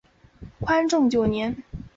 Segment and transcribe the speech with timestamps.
[0.59, 1.61] 宽政九年。